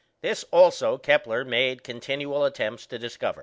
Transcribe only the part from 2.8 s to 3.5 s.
to discover.